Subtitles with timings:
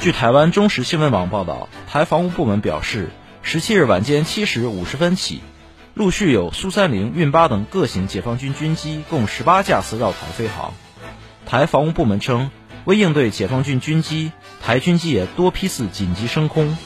[0.00, 3.10] 据台湾中时新闻网报道，台防务部门表示，
[3.42, 5.40] 十七日晚间七时五十分起，
[5.92, 10.72] 陆续有苏三零、运八等各型解放军军机共十八架次绕台飞航。
[11.46, 12.52] 台防务部门称，
[12.84, 14.30] 为应对解放军军机，
[14.62, 16.78] 台军机也多批次紧急升空。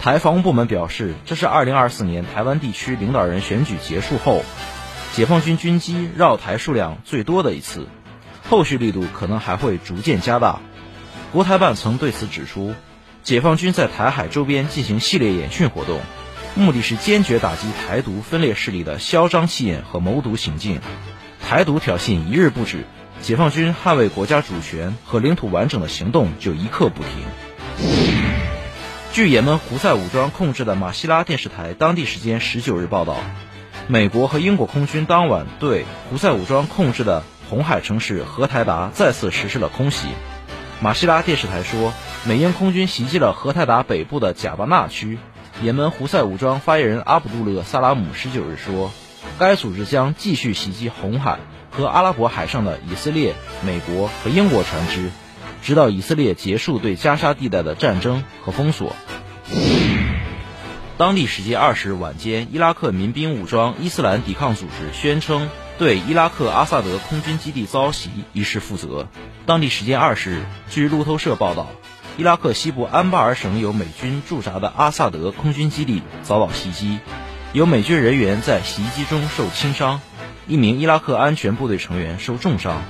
[0.00, 4.42] 台防务部门表示，这是二零二四年台湾地区领导人选举结束后，
[5.12, 7.86] 解放军军机绕台数量最多的一次，
[8.48, 10.60] 后续力度可能还会逐渐加大。
[11.32, 12.74] 国台办曾对此指出，
[13.22, 16.00] 解放军在台海周边进行系列演训活动，
[16.54, 20.80] 目的是坚决打击台独分裂势力的嚣张气焰和谋独行径。
[21.42, 22.84] 台独挑衅一日不止，
[23.20, 27.10] 解放军捍卫国家主权和领土完整的行动就一刻不停。
[29.12, 33.16] 据也门胡塞武装控制的马希拉电视台当地时间十九日报道，
[33.88, 40.08] 美国和英国空军当晚对胡塞武装控制的红海城市荷台达再次实施了空袭。
[40.80, 45.18] 马希拉电视台说，美英空军袭击了荷台达北部的贾巴纳区。
[45.62, 48.92] 也门胡塞武装发言人阿卜杜勒·萨拉姆十九日说，
[49.38, 51.38] 该组织将继续袭击红海
[51.70, 55.10] 和阿拉伯海上的以色列、美国和英国船只，
[55.62, 58.94] 直到以色列结束对加沙地带的战争和封锁。
[60.98, 65.48] 当地时间二十日晚间，伊拉克民兵武装伊斯兰抵抗组织宣称。
[65.78, 69.08] 对伊拉克阿萨德空军基地遭袭一事负责。
[69.44, 71.68] 当地时间二十日，据路透社报道，
[72.16, 76.98] 伊拉克西部安巴尔省有美军驻扎的阿萨德空军基地遭到袭击，
[77.52, 80.00] 有美军人员在袭击中受轻伤，
[80.46, 82.82] 一名伊拉克安全部队成员受重伤。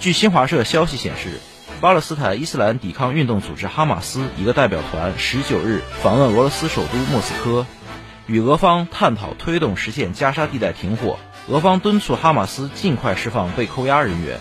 [0.00, 1.40] 据新华社消息显示，
[1.80, 7.64] 巴勒斯坦伊斯兰抵抗运动组织哈马斯一个代表团十九日访问俄罗斯首都莫斯科。
[8.26, 14.40] 与俄方探讨推动实现加沙地带停火，俄方敦促哈马斯尽快释放被扣押人员。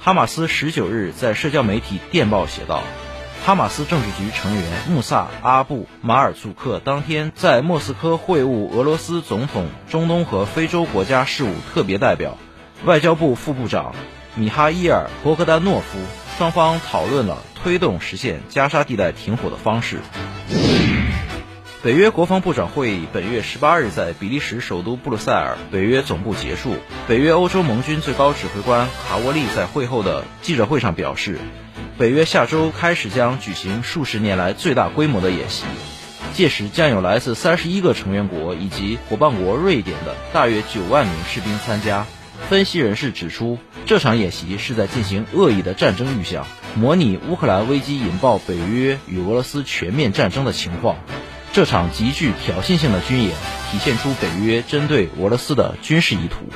[0.00, 2.82] 哈马斯十九日在社交媒体电报写道
[3.46, 12.36] ：“哈马斯政治局成员穆萨·阿布·马尔祖克当天在莫斯科会晤俄罗斯总统中东和非洲国家事务特别代表、
[12.84, 13.94] 外交部副部长
[14.34, 15.98] 米哈伊尔·博格丹诺夫，
[16.36, 19.98] 双方讨论了推动实现加沙地带停火的方式。”
[21.82, 26.76] 北约国防部长会议本月十八日在比利时首都布鲁塞尔北约总部结束。
[27.08, 31.38] 北约欧洲盟军最高指挥官卡沃利在会后的记者会上表示，
[31.96, 35.64] 北约下周开始将举行数十年来最大规模的演习，
[36.34, 42.04] 届时将有来自三十一个成员国以及伙伴国瑞典的大约九万名士兵参加。
[42.50, 50.96] 分析人士指出，这场演习是在进行恶意的战争预想，模拟乌克兰危机引爆北约与俄罗斯全面战争的情况。
[51.52, 53.32] 这场极具挑衅性的军演
[53.70, 56.46] 体现出北约针对俄罗斯的军事意图。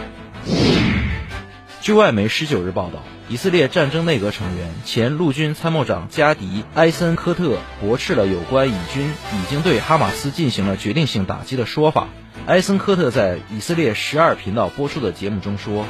[1.81, 12.07] 据外媒十九日报道，以色列战争内阁成员、前陆军参谋长加迪·埃森科特驳斥了有关以军已经对哈马斯进行了决定性打击的说法。
[12.47, 15.87] 埃森科特在以色列十二频道播出的节目中说：“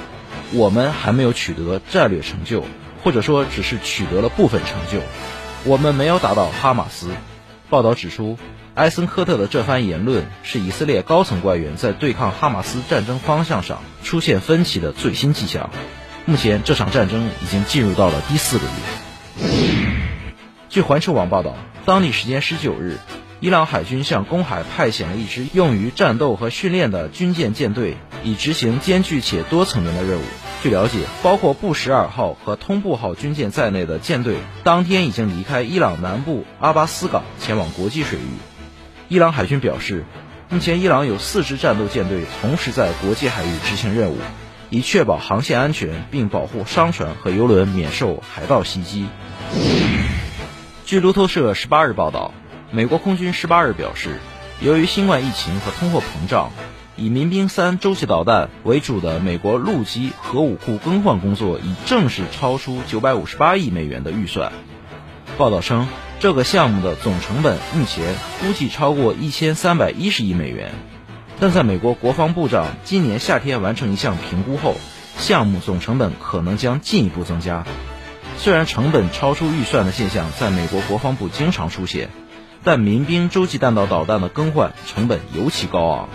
[0.53, 2.65] 我们还没有取得战略成就，
[3.03, 5.05] 或者说只是取得了部分成就。
[5.65, 7.11] 我们没有打倒哈马斯。”
[7.75, 8.39] 报道指出。
[8.77, 15.71] 埃森科特的这番言论是以色列高层官员在对抗哈马斯战争方向上出现分歧的最新迹象。
[16.25, 19.49] 目前，这场战争已经进入到了第四个月。
[20.69, 22.99] 据环球网报道，当地时间十九日，
[23.45, 30.23] 伊朗海军向公海派遣了一支用于战斗和训练的军舰舰队，以执行艰巨且多层面的任务。
[30.63, 38.23] 据了解，包括布什尔号和通布号军舰在内的舰队，当天已经离开伊朗南部阿巴斯港，前往国际水域。
[39.11, 40.07] 伊朗海军表示，
[40.49, 44.17] 目前伊朗有四支战斗舰队同时在国际海域执行任务，
[44.71, 49.05] 以确保航线安全，并保护商船和油轮免受海盗袭击。
[50.87, 52.33] 据路透社十八日报道，
[52.71, 54.19] 美国空军十八日表示，
[54.61, 56.51] 由于新冠疫情和通货膨胀，
[56.97, 64.53] 以民兵三洲际导弹为主的美国陆基核武库更换工作已正式超出九百五十八亿美元的预算。
[65.39, 65.87] 报道称。
[66.21, 70.71] 这个项目的总成本目前估计超过一千三百一十亿美元，
[71.39, 74.77] 但在美国国防部长今年夏天完成一项评估后，
[75.19, 77.67] 项目总成本可能将进一步增加。
[78.39, 82.09] 虽然成本超出预算的现象在美国国防部经常出现，
[82.65, 86.09] 但民兵洲际弹道导弹的更换成本尤其高昂。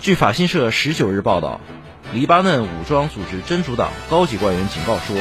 [0.00, 1.60] 据法新社十九日报道，
[2.14, 5.16] 黎巴嫩武装组织真主党高级官员警告说，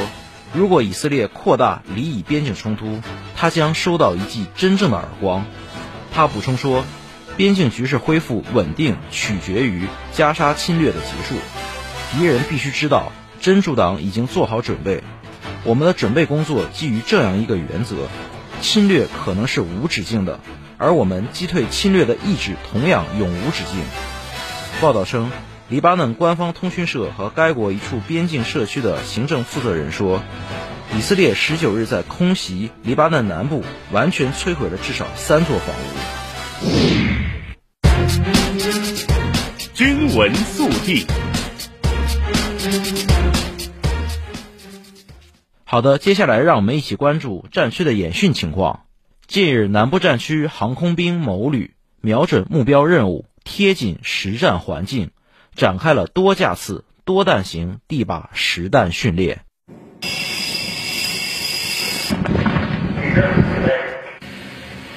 [0.53, 3.01] 如果以色列扩大黎以边境冲突，
[3.35, 5.45] 他将收到一记真正的耳光。
[6.13, 6.85] 他补充说，
[7.35, 11.35] 边境局势恢复稳定取决于加沙侵略的结束。
[12.11, 13.11] 敌人必须知道，
[13.41, 15.03] 真主党已经做好准备。
[15.63, 18.07] 我们的准备工作基于这样一个原则：
[18.61, 20.39] 侵略可能是无止境的，
[20.77, 23.81] 而我们击退侵略的意志同样永无止境。
[24.81, 25.31] 报道称，
[25.69, 30.21] 黎巴嫩官方通讯社和该国一处边境社区的行政负责人说，
[30.95, 36.69] 以色列十九日在空袭黎巴嫩南部，完全摧毁了至少三座房屋。
[39.73, 41.05] 军闻速递。
[45.71, 48.85] 好的，接下来让我们一起关注战区的演训情况。
[49.27, 55.11] 近日，南部战区航空兵某旅瞄准目标任务，贴近实战环境，
[55.53, 59.41] 展开了多架次多弹型地靶实弹训练。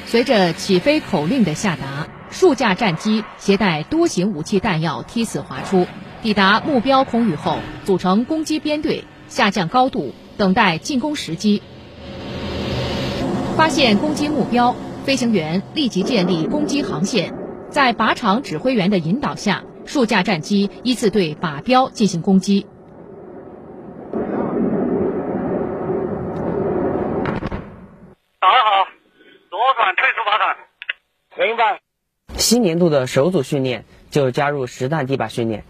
[0.07, 5.87] 随着起飞口令的下达，数架战机携带多型武器弹药梯次滑出，
[6.23, 10.15] 抵达目标空域后，组成攻击编队，下降高度。
[10.43, 11.63] 等待进攻时机，
[13.57, 14.75] 发现攻击目标，
[15.05, 17.33] 飞行员立即建立攻击航线，
[17.71, 22.67] 在靶场指挥员的引导下，数架战机依次对靶标进行攻击。
[28.41, 28.89] 早上好，
[29.49, 30.57] 左转退出靶场。
[31.39, 31.81] 明白。
[32.37, 35.63] 新年度的首组训练就加入实弹地靶训练。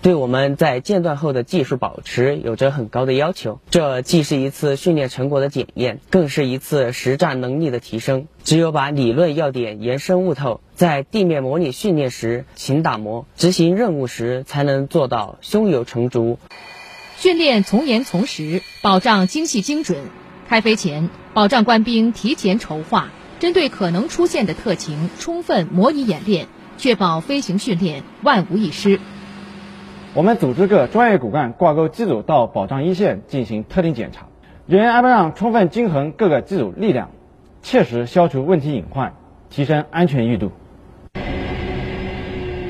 [0.00, 8.28] 对我们在间断后的技术保持有着很高的要求，这既是一次训练成果的检验，更是一次实战能力的提升。
[8.44, 16.38] 只有把理论要点延伸悟透，在地面模拟训练时勤打磨，执行任务时才能做到胸有成竹。
[17.16, 19.98] 训练从严从实，保障精细精准。
[20.48, 23.10] 开飞前，保障官兵提前筹划，
[23.40, 26.46] 针对可能出现的特情充分模拟演练，
[26.78, 29.00] 确保飞行训练万无一失。
[30.18, 34.26] 我们组织各专业骨干挂钩机组到保障一线进行特定检查，
[34.66, 37.12] 人员安排上充分均衡各个机组力量，
[37.62, 39.14] 切实消除问题隐患，
[39.48, 40.50] 提升安全裕度。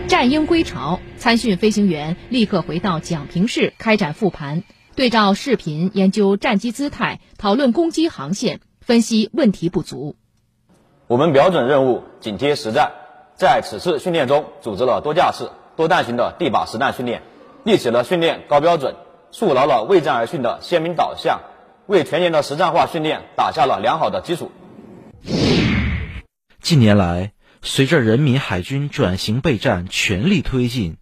[0.08, 4.62] 战鹰归巢，参训飞行员立刻回到讲评室开展复盘，
[4.94, 10.16] 对照视频研究战机姿态，讨论攻击航线，分析问题不足。
[11.06, 12.92] 我们瞄准任务，紧贴实战，
[13.36, 17.22] 在此次训练中组织了多架次多弹型的地靶实弹训练。
[17.68, 18.96] 立起了训练高标准，
[19.30, 21.42] 树牢了为战而训的鲜明导向，
[21.86, 24.50] 为全年的实战化训练打下了良好的基础。
[26.62, 30.96] 近年来，随着人民海军转型备战全力推进，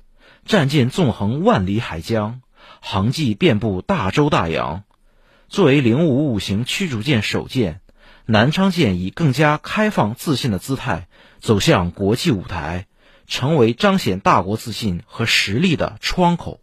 [0.45, 2.41] 战舰纵横万里海疆，
[2.81, 4.83] 航迹遍布大洲大洋。
[5.49, 7.81] 作为零五五型驱逐舰首舰，
[8.25, 11.07] 南昌舰以更加开放自信的姿态
[11.39, 12.87] 走向国际舞台。
[13.27, 16.61] 成为彰显大国自信和实力的窗口。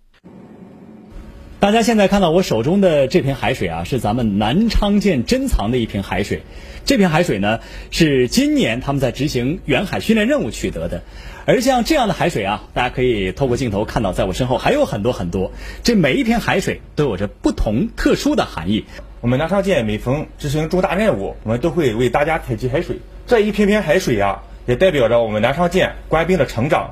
[1.60, 6.42] 大家现在看到我手中的这瓶海水啊，是咱们南昌舰珍藏的一瓶海水。
[6.84, 11.04] 这瓶海水呢，是今年他们在执行远海训练任务取得的。
[11.46, 15.54] 而像这样的海水啊，大家可以透过镜头看到，在我身后还有很多很多。
[15.84, 18.84] 这每一瓶海水都有着不同特殊的含义。
[19.22, 22.98] 我们南昌舰每逢执行重大任务，我们都会为大家采集海水。
[23.26, 24.44] 这一瓶瓶海水啊。
[24.66, 26.92] 也代表着我们南昌舰官兵的成长，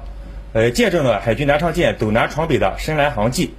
[0.53, 3.51] 呃，见证了海军南昌舰走南闯北的深蓝航迹。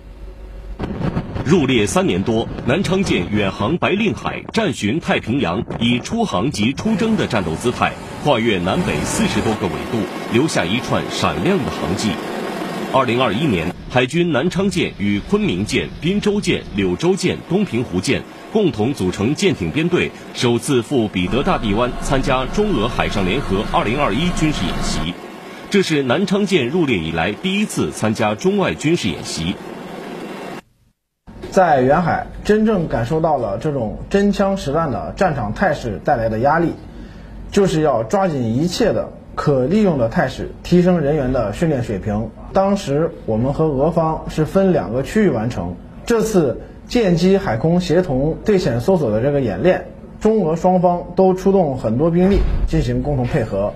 [1.45, 7.93] 入列三年多，南昌舰远航白令海，战巡太平洋，以出航及出征的战斗姿态，
[8.23, 9.99] 跨越南北四十多个纬度，
[10.33, 12.11] 留下一串闪亮的航迹。
[12.93, 18.23] 二零二一年，海军南昌舰与昆明舰、滨州舰、柳州舰、东平湖舰。
[18.53, 25.15] 共同组成舰艇编队，首次赴彼得大帝湾参加中俄海上联合2021军事演习，
[25.71, 29.57] 这是南昌舰入列以来第一次参加中外军事演习。
[31.51, 36.75] 在远海，真正感受到了这种真枪实弹的战场态势带来的压力，
[37.51, 42.31] 就是要抓紧一切的可利用的态势，提升人员的训练水平。
[42.53, 46.61] 当时我们和俄方是分两个区域完成，这次。
[46.93, 49.87] 舰机海空协同对潜搜索的这个演练，
[50.21, 52.37] 中俄双方都出动很多兵力
[52.69, 53.73] 进行共同配合。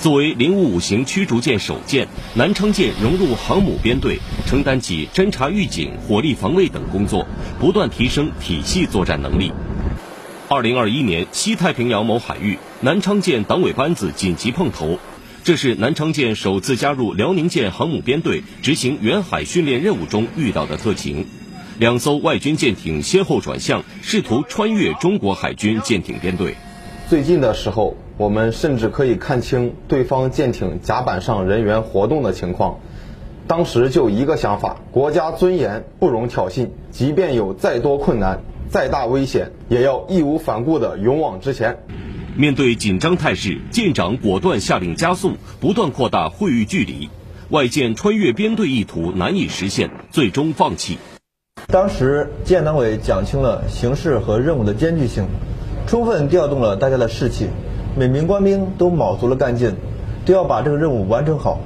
[0.00, 7.24] 作为零五五型驱逐舰首舰，南昌舰融入航母编队，承担起侦察预警、火力防卫等工作，
[7.60, 9.52] 不断提升体系作战能力。
[10.48, 14.98] 二零二一年，西太平洋某海域，南昌舰党委班子紧急碰头，
[15.44, 21.24] 这是南昌舰首次加入辽宁舰航母编队执行远海训练任务中遇到的特情。
[21.80, 26.54] 两艘外军舰艇先后转向，试图穿越中国海军舰艇编队。
[27.08, 27.96] 最近的时候。
[28.18, 32.80] 我们甚至可以看清对方舰艇甲板上人员活动的情况。
[33.46, 41.78] 当时就一个想法：国家尊严不容挑衅，即便有再多困难、再大危险，也要义无反顾地勇往直前。
[42.36, 47.08] 面对紧张态势，舰长果断下令加速，不断扩大会遇距离。
[47.48, 50.98] 外舰穿越编队意图难以实现，最终放弃。
[51.70, 55.26] 当时舰党委讲清了形势和任务的艰巨性，
[55.86, 57.46] 充分调动了大家的士气。
[57.96, 59.76] 每名官兵都卯足了干劲，
[60.24, 61.60] 都要把这个任务完成好。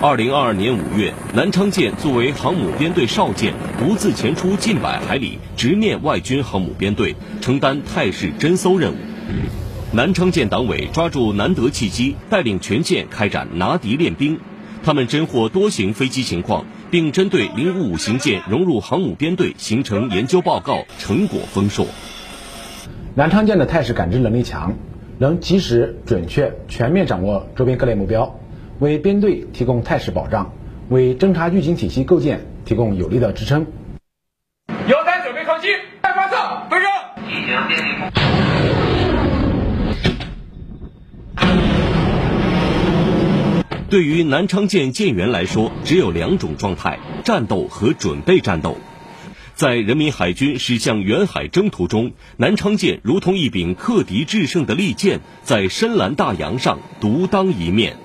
[0.00, 8.96] 二零二二年五月，南昌舰作为航母编队少舰，独自前出近百海里，直面外军航母编队，承担态势侦搜任务。
[9.92, 14.40] 南昌舰党委抓住难得契机，带领全舰开展拿敌练兵。
[14.82, 21.86] 他们侦获多型飞机情况，并针对零五五型舰融入航母编队形成研究报告，成果丰硕。
[23.14, 24.74] 南昌舰的态势感知能力强。
[25.18, 28.40] 能及时、准确、全面掌握周边各类目标，
[28.78, 30.54] 为编队提供态势保障，
[30.88, 33.66] 为侦察预警体系构建提供有力的支撑。
[34.88, 35.68] 幺三准备靠击，
[36.00, 36.36] 开发射，
[36.70, 36.88] 飞升。
[43.90, 48.76] 对于南昌舰舰员来说，只有两种状态：战斗和准备战斗。
[49.56, 57.96] 在人民海军驶向远海征途中，南昌舰如同一柄克敌制胜的利剑，在深蓝大洋上独当一面。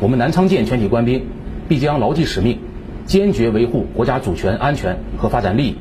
[0.00, 1.26] 我们南昌舰全体官兵
[1.68, 2.58] 必将牢记使命，
[3.04, 5.76] 坚决维护国家主权、安全和发展利益，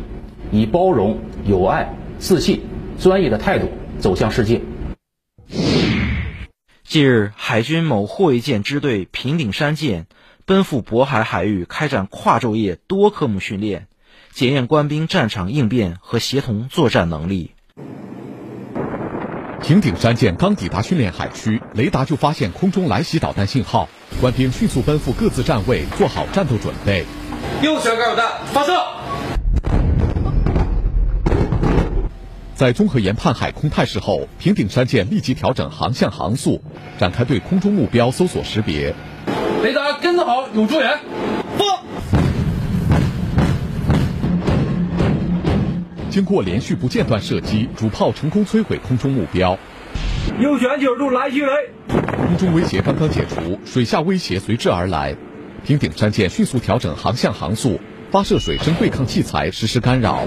[0.52, 2.60] 以包容、友爱、自信、
[3.00, 4.60] 专业的态度走向世界。
[6.90, 10.08] 近日，海军某护卫舰支队平顶山舰
[10.48, 13.86] 奔赴渤海海域开展跨昼夜多科目训练。
[14.32, 17.54] 检验官兵战场应变和协同作战能力。
[19.62, 23.88] 平顶山舰刚抵达训练海区，雷达就发现空中来袭导弹信号，
[24.20, 27.06] 官兵迅速奔赴各自站位，做好战斗准备。
[27.62, 28.99] 右旋干扰弹发射。
[32.60, 36.62] 在综合研判海空态势后，平顶山舰立即调整航向航速，
[37.00, 38.94] 展开对空中目标搜索识别。
[39.64, 41.00] 雷达跟得好，有助援。
[41.58, 41.80] 放。
[46.10, 49.58] 经过连续不间断射击，主炮成功摧毁空中目标。
[50.38, 51.52] 右旋九十度来袭雷。
[51.88, 55.16] 空中威胁刚刚解除，水下威胁随之而来。
[55.66, 57.80] 平顶山舰迅速调整航向航速，
[58.12, 60.26] 发射水声对抗器材实施干扰。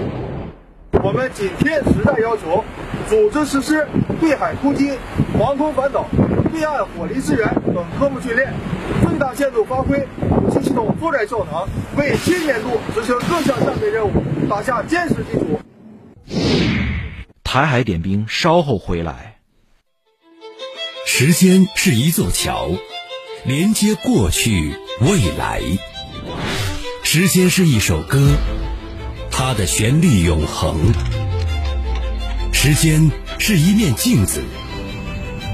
[1.01, 2.63] 我们紧贴时代要求，
[3.09, 3.87] 组织实施
[4.19, 4.91] 对海空击、
[5.37, 6.05] 防空反导、
[6.51, 8.53] 对岸火力支援等科目训练，
[9.01, 10.07] 最大限度发挥
[10.41, 14.11] 武器系统作战效能，为新年度执行各项战备任务
[14.49, 15.59] 打下坚实基础。
[17.43, 19.37] 台海点兵，稍后回来。
[21.05, 22.69] 时间是一座桥，
[23.45, 25.61] 连接过去未来。
[27.03, 28.19] 时间是一首歌，
[29.35, 30.93] 它的旋律永恒。
[32.53, 34.41] 时间是一面镜子，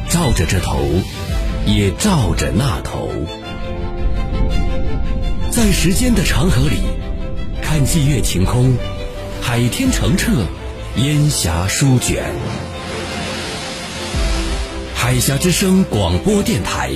[0.09, 0.77] 照着这头，
[1.65, 3.09] 也照着那头。
[5.49, 6.81] 在时间的长河里，
[7.61, 8.75] 看霁月晴空，
[9.41, 10.45] 海天澄澈。
[10.95, 12.33] 烟霞舒卷，
[14.95, 16.89] 海峡之声广播电台，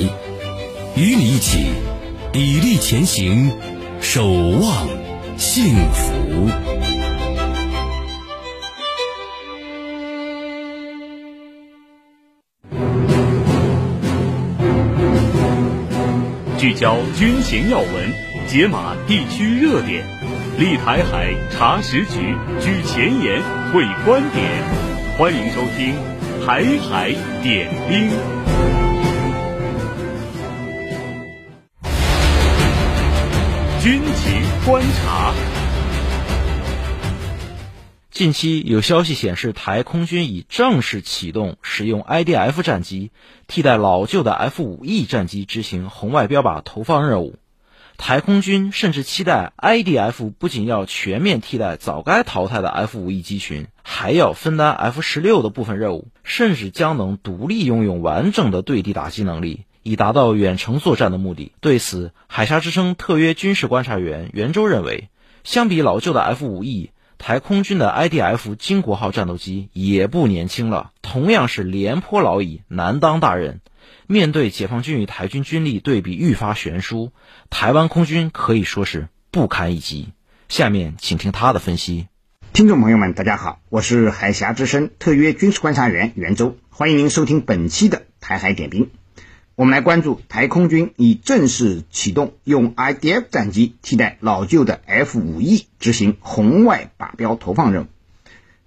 [0.96, 1.68] 与你一起
[2.34, 3.52] 砥砺前行，
[4.02, 4.88] 守望
[5.38, 6.50] 幸福。
[16.58, 17.90] 聚焦军情要闻，
[18.48, 20.06] 解码地区热点，
[20.58, 23.42] 立台海查实局，举前沿。
[23.74, 24.46] 会观点，
[25.18, 25.96] 欢迎收听
[26.46, 27.12] 《台海
[27.42, 28.08] 点兵》。
[34.65, 35.34] 观察。
[38.10, 43.12] 近期有消息显示，台空军已正式启动使用 IDF 战机
[43.48, 47.36] 替代老旧的 F-5E 战机执行红外标靶投放任务。
[47.98, 61.52] 台空军甚至期待 IDF 不仅要全面替代早该淘汰的 F-5E 机群，还要分担 F-16 的部分任务，甚至将能独立拥有完整的对地打击能力，以达到远程作战的目的。
[61.62, 65.10] 对此，海峡之声特约军事观察员袁周认为，
[65.44, 73.62] 相比老旧的 F 五 E，台空军的 IDF 金国号战斗机也不年轻了，同样是廉颇老矣，难当大任。
[74.08, 77.12] 面对解放军与台军军力对比愈发悬殊，
[77.50, 80.10] 台湾空军可以说是不堪一击。
[80.50, 82.08] 下面请听他的分析。
[82.54, 88.92] 听众朋友们，大家好，我是海峡之声特约军事观察员袁周，欢迎您收听本期的台海点兵。
[89.55, 97.86] 我们来关注台空军已正式启动用 IDF 战机替代老旧的 F-5E 执行红外靶标投放任务。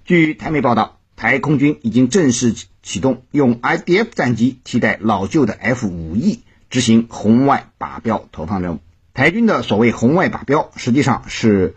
[0.05, 6.39] 据台媒报道，台空军已经正式启动用 IDF 战机替代老旧的 F-5E
[6.71, 8.79] 执行红外靶标投放任务。
[9.13, 11.75] 台军的所谓红外靶标，实际上是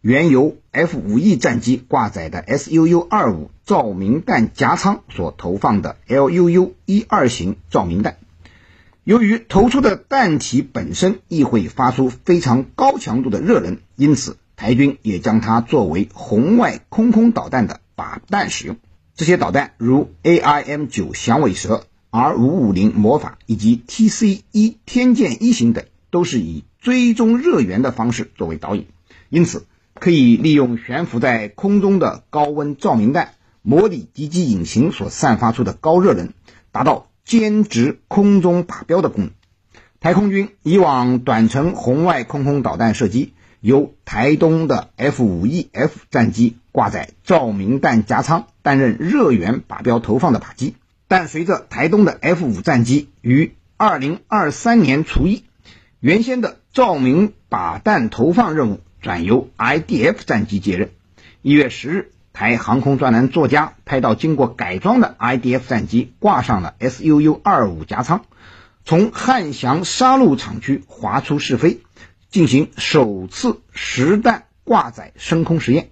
[0.00, 8.18] 原由 F-5E 战机挂载的 SUU-25 照明弹夹舱所投放的 L U U 一二型照明弹。
[9.04, 18.78] 由于投出的弹体本身亦会发出非常高强度的热能，因此台军也将它作为红外空空导弹的靶弹使用。
[19.14, 28.86] 这些导弹如 AIM-9 响尾蛇、R550 魔法以及 TC-1 天剑一型等，都是以追踪热源的方式作为导引，
[29.28, 36.32] 因此可以利用悬浮在空中的高温照明弹模拟敌机引擎所散发出的高热能，
[36.72, 37.08] 达到。
[37.24, 39.30] 兼职空中靶标的功能。
[40.00, 50.76] 台空军以往短程红外空空导弹射击由台东的 F-5E F 战机挂载照明弹夹舱，担任热源靶标投放的靶机。
[51.08, 55.44] 但随着台东的 F-5 战机于2023年除役，
[56.00, 60.90] 原先的照明靶弹投放任务转由 IDF 战机接任。
[61.40, 62.10] 一月十日。
[62.34, 68.24] 台航空专栏作家拍到经过改装的 IDF 战机挂上了 SUU-25 夹舱，
[68.84, 71.78] 从汉翔杀戮厂区滑出试飞，
[72.30, 75.90] 进行首次实弹挂载升空实验。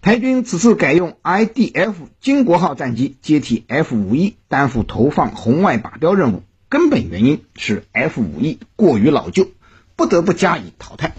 [0.00, 9.46] 台军此次改用 IDF 金国号战机接替 F-5E 担负投放红外靶标任务，根本原因是 F-5E 过于老旧，
[9.94, 11.14] 不得不加以淘汰。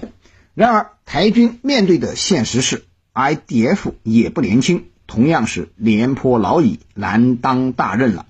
[0.55, 2.83] 然而，台军面对的现实是。
[3.13, 8.25] IDF 也不年轻，同样是廉颇老矣，难当大任了。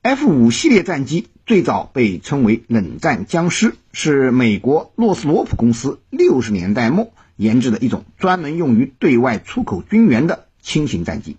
[0.00, 11.36] F 五系列战机最早被称为“冷战僵尸”，是美国洛斯罗普公司六十年代末研制的一种专门用于对外出口军援的轻型战机。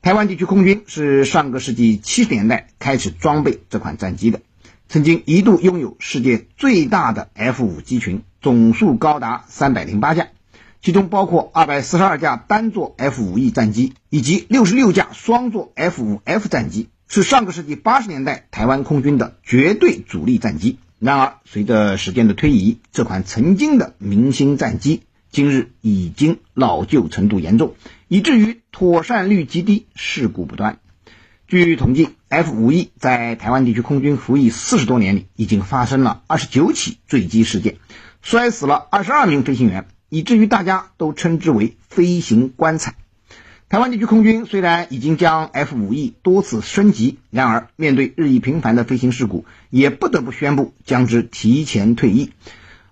[0.00, 4.40] 台湾地区空军是上个世纪七十年代开始装备这款战机的，
[4.88, 10.28] 曾经一度拥有世界最大的 F 五机群，总数高达三百零八架。
[10.86, 20.78] 其中包括二百四十二架单座 F-5E 战机以及六十六架双座 F-5F 战机，是上个世纪八十年代台湾空军的绝对主力战机。
[21.00, 27.74] 然而，随着时间的推移，这款曾经的明星战机，今日已经老旧程度严重，
[28.06, 30.78] 以至于妥善率极低，事故不断。
[31.48, 37.78] 据统计，F-5E 在台湾地区空军服役四十多年里，已经发生了二十九起坠机事件，
[38.22, 39.88] 摔死了二十二名飞行员。
[40.08, 42.94] 以至于大家都称之为飞行棺材。
[43.68, 52.30] 台湾地区空军虽然已经将 F-5E 多次升级，然而面对日益频繁的飞行事故，也不得不宣布将之提前退役，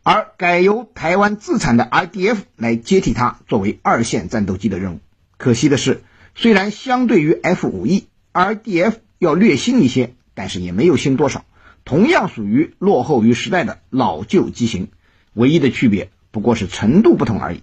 [0.03, 4.98] 而改由台湾自产的 IDF 来接替它作为二线战斗机的任务。
[5.37, 6.03] 可惜的是，
[6.35, 11.44] 虽然相对于 F-5E，IDF 要略新一些，但是也没有新多少，
[11.85, 14.88] 同样属于落后于时代的老旧机型，
[15.35, 16.11] 唯一的区别。
[16.35, 17.62] 不过是程度不同而已。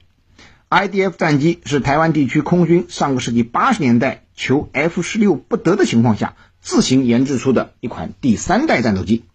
[0.70, 9.26] IDF 战机是台湾地区空军上个世纪八十年代求 F 十六不得的情况下自行研制出的一款第三代战斗机。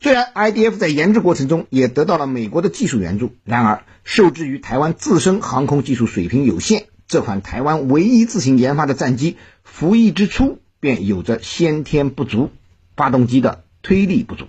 [0.00, 12.48] 虽然 IDF 在研制过程中也得到了美国的技术援助，然而受制于台湾自身航空技术水平有限，这款台湾唯一自行研发的战机服役之初便有着先天不足，
[12.96, 14.46] 发动机的推力不足。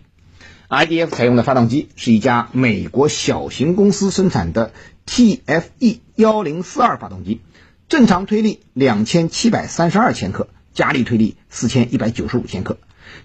[0.70, 4.72] IDF 采用的发动机是一家美国小型公司生产的
[5.08, 7.42] TFE 幺零四二发动机，
[7.88, 12.78] 正常推力两千七百三十二千克，加力推力四千一百九十五千克。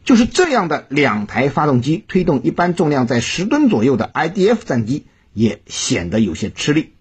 [0.04, 5.04] 就是这样的两台发动机推动一般重量在十吨左右的 IDF 战机，
[5.34, 6.94] 也显得有些吃力。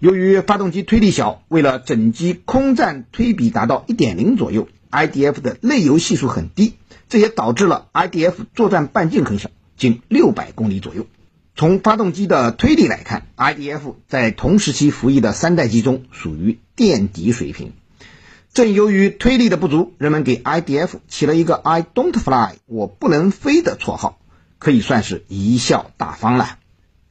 [0.00, 6.74] 由于发动机推力小，为了整机空战推比达到一点零左右，IDF 的内油系数很低，
[7.08, 9.48] 这也导致了 IDF 作战半径很小。
[9.78, 11.06] 近六百公里左右。
[11.54, 17.72] 从发动机的推力来看，IDF 在同时期服役的三代机中属于垫底水平。
[18.52, 24.18] 正由于推力的不足，人们给 IDF 起了一个 “I don't fly”，我不能飞的绰号，
[24.58, 26.58] 可以算是贻笑大方了。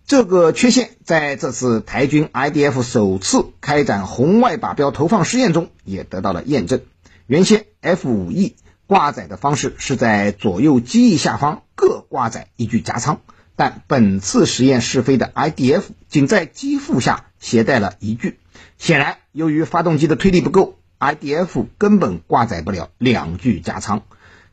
[0.06, 6.82] 这个缺陷在这次台军 IDF 首次开展红外靶标投放试验中也得到了验证。
[7.26, 8.54] 原先 F5E
[8.88, 13.20] 挂载的方式是在左右机翼下方各挂载一具夹舱，
[13.58, 18.40] 但本次实验试飞的 IDF 仅在机腹下携带了一具。
[18.78, 24.04] 显然，由于发动机的推力不够，IDF 根本挂载不了两具夹舱。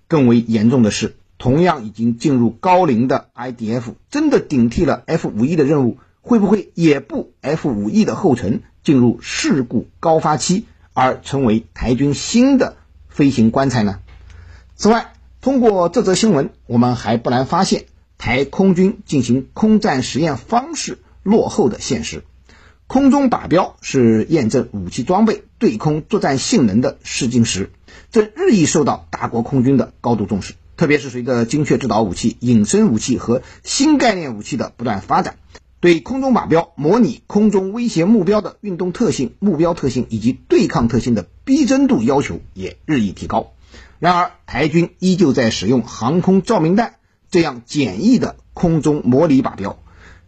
[0.08, 12.76] 更为严重的是，同样已经进入高龄的 IDF，真的顶替了 F5E 的任务，会不会也步 F5E 的后尘，进入事故高发期，而成为台军新的
[13.08, 14.00] 飞行棺材呢？
[14.76, 17.84] 此外，通过这则新闻，我们还不难发现
[18.18, 22.24] 台空军进行空战实验方式落后的现实。
[22.87, 27.70] 空中靶标是验证武器装备对空作战性能的试金石，
[28.10, 30.54] 正日益受到大国空军的高度重视。
[30.76, 35.37] 特别是随着精确制导武器、隐身武器和新概念武器的不断发展，
[35.80, 43.52] 对空中靶标模拟空中威胁目标的运动特性、目标特性以及对抗特性的逼真度要求也日益提高。
[43.98, 46.96] 然而，台军依旧在使用航空照明弹
[47.30, 49.78] 这样简易的空中模拟靶标，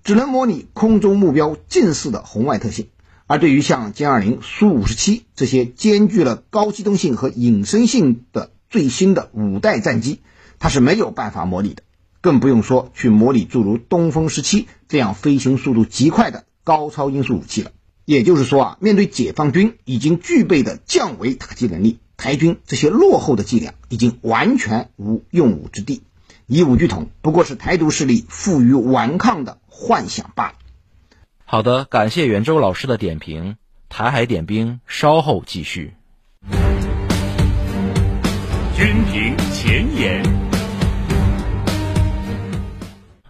[0.04, 2.88] 只能模拟空中目标近似的红外特性。
[3.26, 10.20] 而对于像歼二零、苏五十七这些兼具了高机动性和隐身性的最新的五代战机，
[10.60, 11.82] 它是没有办法模拟的，
[12.20, 17.72] 更不用说去模拟诸如东风十七这样飞行速度极快的高超音速武器了。
[18.04, 26.02] 也就是说啊，面对解放军已经具备的降维打击能力，台军这些落后的伎俩已经完全无用武之地。
[26.46, 30.54] 以武拒统不过是台独势力负隅顽抗的幻想罢了。
[31.44, 33.56] 好的，感谢袁周老师的点评。
[33.88, 35.94] 台海点兵稍后继续。
[38.76, 40.22] 军评前沿，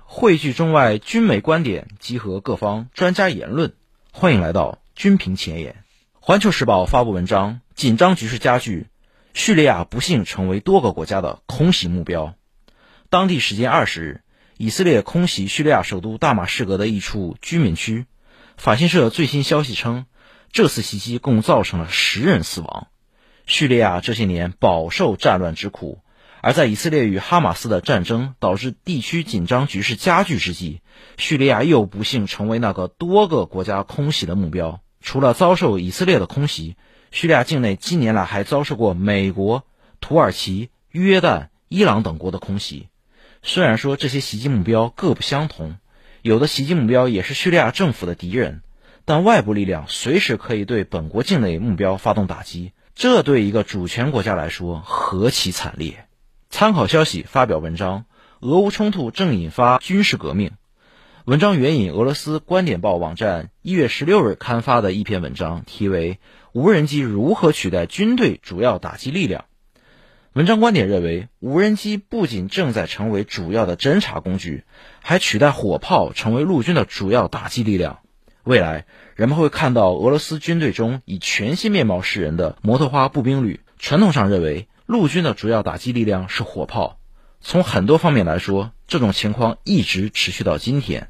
[0.03, 3.75] 汇聚中外军美观点，集合各方专家言论。
[4.13, 5.86] 欢迎来到军评前沿。
[6.29, 8.89] 环球时报发布文章：紧张局势加剧，
[9.33, 12.35] 叙利亚不幸成为多个国家的空袭目标。
[13.11, 14.21] 当地时间二十日，
[14.57, 18.07] 以色列空袭叙利亚首都大马士革的一处居民区。
[18.57, 20.07] 法新社最新消息称，
[20.51, 22.89] 这次袭击共造成了十人死亡。
[23.47, 26.01] 叙利亚这些年饱受战乱之苦，
[26.43, 30.81] 而在以色列与哈马斯的战争导致地区紧张局势加剧之际，
[31.19, 34.81] 叙利亚又不幸成为那个多个国家空袭的目标。
[35.07, 36.75] 除了遭受以色列的空袭，
[37.13, 39.65] 叙利亚境内近年来还遭受过美国、
[40.01, 42.89] 土耳其、约旦、伊朗等国的空袭。
[43.41, 45.77] 虽然说这些袭击目标各不相同，
[46.23, 48.63] 有的袭击目标也是叙利亚政府的敌人，
[49.05, 52.73] 但外部力量随时可以对本国境内目标发动打击。
[52.97, 56.09] 这对一个主权国家来说何其惨烈！
[56.51, 58.07] 参考消息发表文章：
[58.41, 60.51] 俄乌冲突正引发军事革命。
[61.27, 66.15] 文章援引俄罗斯观点报网站一月十六日刊发的一篇文章，题为
[66.53, 69.45] 《无人机如何取代军队主要打击力量》。
[70.35, 74.63] 文章观点认为，无人机不仅正在成为主要的侦察工具，
[75.03, 77.99] 还取代火炮成为陆军的主要打击力量。
[78.45, 78.87] 未来。
[79.17, 83.59] 人们会看到俄罗斯军队中以全新面貌示人的摩托化步兵旅。
[83.81, 87.01] 传统上认为，陆军的主要打击力量是火炮。
[87.41, 91.09] 从很多方面来说，这种情况一直持续到今天。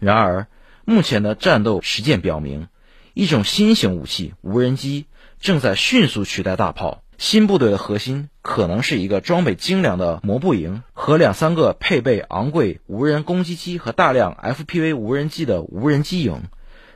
[0.00, 0.48] 然而，
[0.84, 2.66] 目前的战斗实践表明，
[3.14, 5.06] 一种新型武器——无人机，
[5.40, 7.04] 正在迅速取代大炮。
[7.18, 16.44] 新部队的核心可能是一个装备精良的摩步营和两三个配备昂贵无人攻击机和大量 FPV 无人机的无人机营。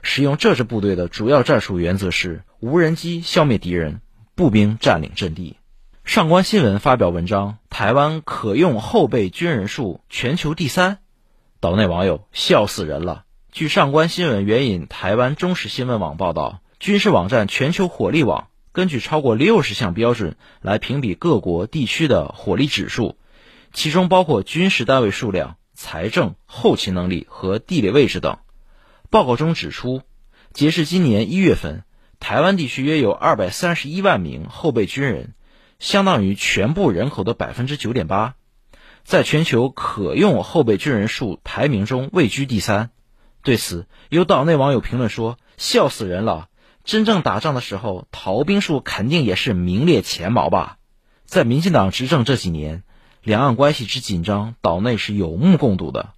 [0.00, 4.00] 使用这支部队的主要战术原则是：无人机消灭敌人，
[4.34, 5.58] 步兵占领阵地。
[6.04, 10.98] 上官新闻发表文章：台湾可用后备军人数全球第三，
[11.64, 13.24] 岛内网友笑死人了。
[13.50, 23.16] 据上官新闻援引台湾中时新闻网报道，军事网站全球火力网根据超过六十项标准来评比各国地区的火力指数，
[23.72, 28.36] 其中包括军事单位数量、财政、后勤能力和地理位置等。
[29.08, 30.02] 报告中指出，
[30.52, 31.84] 截至今年一月份，
[32.20, 35.32] 台湾地区约有二百三十一万名后备军人，
[35.78, 38.34] 相当于全部人口的百分之九点八，
[39.04, 42.90] 在全球可用后备军人数排名中位居第三。
[43.42, 46.48] 对此，有岛内网友评论说：“笑死人了！
[46.82, 50.78] 真正打仗的时候，逃兵数肯定也是名列前茅吧？”
[51.26, 52.82] 在民进党执政这几年，
[53.22, 56.14] 两岸关系之紧张，岛内是有目共睹的。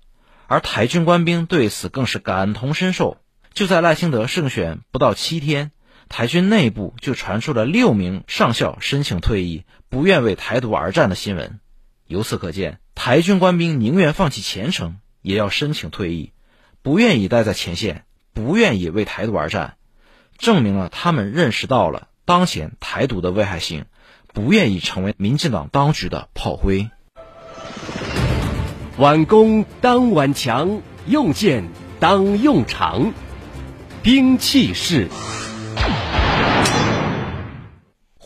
[0.46, 3.16] 而台军官兵对此更是感同身受。
[3.53, 5.72] 就在赖清德胜选不到七天，
[6.09, 11.59] 台军内部就传出了六名上校申请退役，不愿为台独而战的新闻。
[12.07, 16.33] 由此可见，台军官兵宁愿放弃前程，也要申请退役，
[16.83, 19.75] 不愿意待在前线，不愿意为台独而战，
[20.38, 23.87] 证明了他们认识到了当前台独的危害性，
[24.33, 26.88] 不愿意成为民进党当局的炮灰。
[28.99, 33.12] 挽弓当挽强，用箭当用长，
[34.03, 35.09] 兵器式。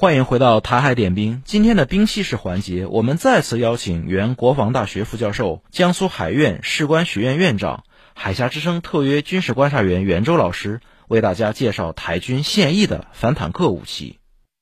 [0.00, 1.42] 欢迎回到台海点兵。
[1.44, 7.84] 今天的兵器式环节，我们再次邀请原国防大学副教授、江苏海院士官学院院长、
[8.14, 14.20] 海峡之声特约军事观察员袁周老师为大家介绍台军现役的反坦克武器。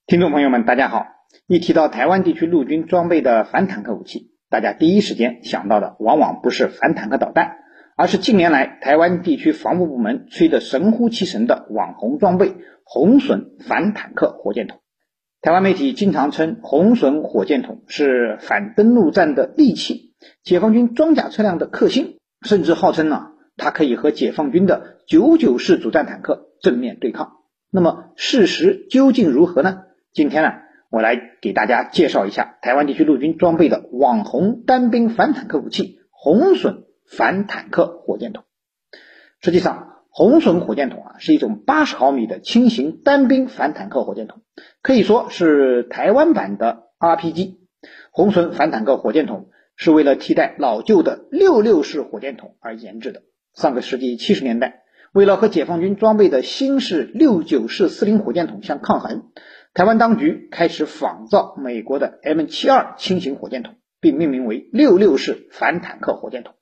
[0.08, 1.06] 听众朋友们，大家好。
[1.46, 7.58] 一提到台湾地区陆军装备的反坦克武器，大家第一时间想到的往往不是反坦克导弹，
[7.96, 14.80] 而是近年来台湾地区防务部门吹得神乎其神的网红装备——红隼反坦克火箭筒。
[15.40, 27.36] 台湾媒体经常称红隼火箭筒是反登陆战的利器，解放军装甲车辆的克星，甚至号称呢、它可以和解放军的九九式主战坦克正面对抗。
[27.70, 29.82] 那么事实究竟如何呢？
[30.12, 30.54] 今天呢，
[30.90, 38.42] 我来给大家介绍一下台湾地区陆军装备的网红单兵反坦克武器——红隼反坦克火箭筒。
[39.40, 44.40] 实际上，红隼火箭筒啊，是一种八十毫米的轻型单兵反坦克火箭筒，
[44.82, 47.58] 可以说是台湾版的 RPG。
[48.10, 53.22] 红隼反坦克火箭筒是为了替代老旧的六六式火箭筒而研制的。
[53.54, 59.26] 上个世纪七十年代，为了和解放军装备的新式六九式四零火箭筒相抗衡，
[59.72, 66.56] 台湾当局开始仿造美国的 M 七二轻型火箭筒，并命名为六六式反坦克火箭筒。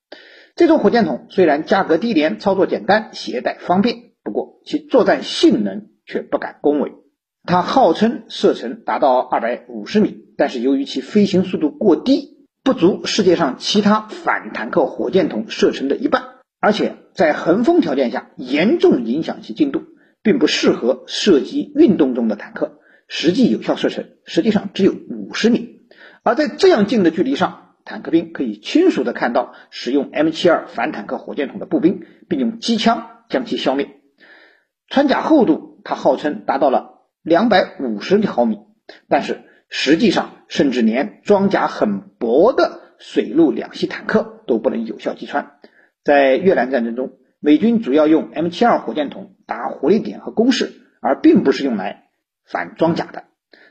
[0.57, 6.92] 这种火箭筒虽然价格低廉、操作简单、携带方便，不过其作战性能却不敢恭维。
[7.45, 16.23] 它号称射程达到二百五十米，但是由于其飞行速度过低，不足世界上其他反坦克火箭筒射程的一半，
[16.59, 19.83] 而且在横风条件下严重影响其精度，
[20.23, 22.79] 并不适合射击运动中的坦克。
[23.09, 25.83] 实际有效射程实际上只有五十米，
[26.23, 33.88] 而在这样近的距离上，坦克兵可以清楚地看到使用 M72 反坦克火箭筒的步兵，并用机枪将其消灭。
[34.88, 38.59] 穿甲厚度，它号称达到了两百五十毫米，
[39.09, 45.53] 但是实际上，甚至连装甲很薄的水陆两栖坦克都不能有效击穿。
[46.03, 52.09] 在越南战争中，美军主要用 M72 火箭筒打火力点和攻势，而并不是用来
[52.44, 53.25] 反装甲的。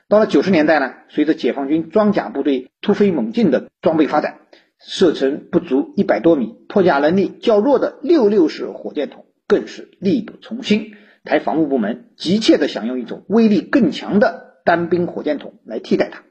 [0.08, 4.41] 到了九十年代呢，随着解放军装甲部队突飞猛进的装备发展，
[4.80, 10.91] 射程不足一百多米、破甲能力较弱的六六式火箭筒更是力不从心。
[11.24, 16.22] 台防务部门急切地想用一种威力更强的单兵火箭筒来替代它。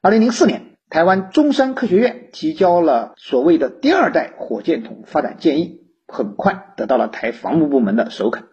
[0.00, 8.46] 二零零四年，台湾中山科学院提交了所谓的第二代火箭筒发展建议，很快得到了台防务部门的首肯。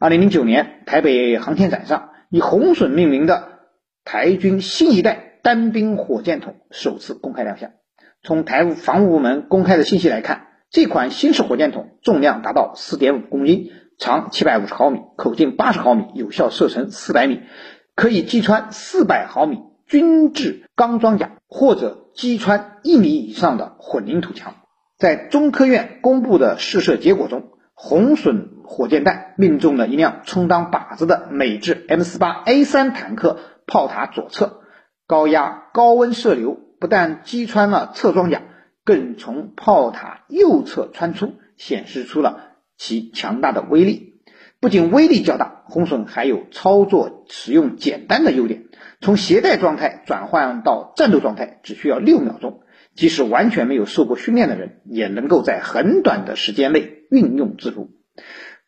[0.00, 3.59] 二零零九年，台北航天展上以红隼命名的
[4.04, 7.70] 台军新一代单兵火箭筒首次公开亮相。
[8.22, 17.40] 从台防务部门公开的信息来看，这款新式火箭筒重量达到四点五公斤，长七百五十毫米，口径八十毫米，有效射程四百米，
[17.94, 24.54] 可以击穿四百毫米均质钢装甲或者击穿一米以上的混凝土墙。
[24.98, 33.38] 在中科院公布的试射结果中，红隼火箭弹命中了一辆充当靶子的美制 M 四八 A 三坦克。
[33.70, 34.62] 炮塔左侧
[35.06, 38.42] 高压高温射流不但击穿了侧装甲，
[38.84, 44.20] 更从炮塔右侧穿出，显示出了其强大的威力。
[44.58, 48.64] 不仅威力较大，红隼还有操作使用简单的优点。
[49.00, 52.62] 从携带状态转换到战斗状态只需要六秒钟，
[52.94, 57.90] 即使完全没有受过训练的人，也能够在很短的时间内运用自如。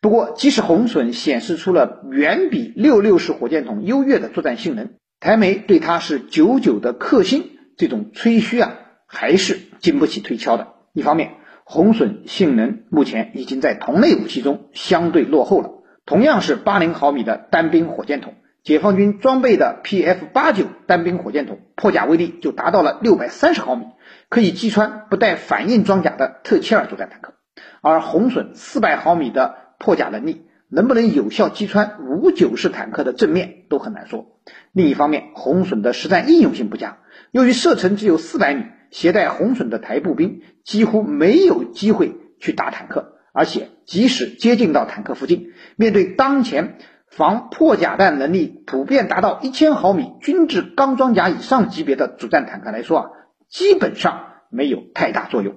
[0.03, 4.89] 不过，即使红隼显示出了远比六六式火箭筒优越的作战性能，
[5.21, 8.73] 台媒对它是九九的克星这种吹嘘啊，
[9.07, 10.73] 还是经不起推敲的。
[10.91, 15.69] 一方面，红隼性能目前已经在同类武器中相对落后了。
[16.05, 23.85] 同样是八零毫米的单兵火箭筒，解放军装备的 PF 八九单兵火箭筒破甲威力就达到了六百三十毫米，
[24.27, 27.35] 可以击穿不带反应装甲的特七二作战坦克，
[27.81, 34.37] 而红隼四百毫米的破甲能力能不能有效击穿五九式坦克的正面都很难说。
[34.71, 36.99] 另一方面红隼的实战应用性不佳
[37.31, 53.09] 由于射程只有四百米携带红隼的台步兵几乎没有机会去打坦克而且即使接近到坦克附近面对当前防破甲弹能力普遍达到一千毫米均质钢装甲以上级别的主战坦克来说啊
[53.49, 55.55] 基本上没有太大作用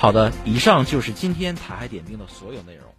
[0.00, 2.89] 好的，以上就是今天台海点兵的所有内容。